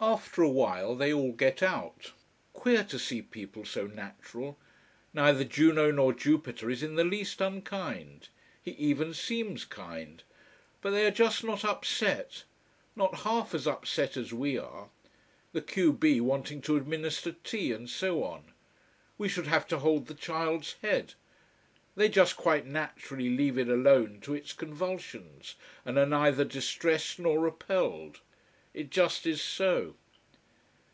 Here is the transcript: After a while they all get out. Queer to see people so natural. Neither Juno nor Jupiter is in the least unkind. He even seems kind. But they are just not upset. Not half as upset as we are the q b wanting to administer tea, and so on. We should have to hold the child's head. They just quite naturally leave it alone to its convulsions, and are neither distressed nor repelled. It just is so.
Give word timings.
After 0.00 0.42
a 0.42 0.48
while 0.48 0.94
they 0.94 1.12
all 1.12 1.32
get 1.32 1.60
out. 1.60 2.12
Queer 2.52 2.84
to 2.84 3.00
see 3.00 3.20
people 3.20 3.64
so 3.64 3.88
natural. 3.88 4.56
Neither 5.12 5.42
Juno 5.42 5.90
nor 5.90 6.12
Jupiter 6.12 6.70
is 6.70 6.84
in 6.84 6.94
the 6.94 7.02
least 7.02 7.40
unkind. 7.40 8.28
He 8.62 8.70
even 8.74 9.12
seems 9.12 9.64
kind. 9.64 10.22
But 10.80 10.92
they 10.92 11.04
are 11.04 11.10
just 11.10 11.42
not 11.42 11.64
upset. 11.64 12.44
Not 12.94 13.22
half 13.26 13.52
as 13.56 13.66
upset 13.66 14.16
as 14.16 14.32
we 14.32 14.56
are 14.56 14.90
the 15.50 15.60
q 15.62 15.92
b 15.92 16.20
wanting 16.20 16.60
to 16.60 16.76
administer 16.76 17.32
tea, 17.42 17.72
and 17.72 17.90
so 17.90 18.22
on. 18.22 18.52
We 19.18 19.28
should 19.28 19.48
have 19.48 19.66
to 19.66 19.80
hold 19.80 20.06
the 20.06 20.14
child's 20.14 20.76
head. 20.80 21.14
They 21.96 22.08
just 22.08 22.36
quite 22.36 22.66
naturally 22.66 23.30
leave 23.36 23.58
it 23.58 23.68
alone 23.68 24.20
to 24.20 24.32
its 24.32 24.52
convulsions, 24.52 25.56
and 25.84 25.98
are 25.98 26.06
neither 26.06 26.44
distressed 26.44 27.18
nor 27.18 27.40
repelled. 27.40 28.20
It 28.74 28.90
just 28.90 29.26
is 29.26 29.42
so. 29.42 29.96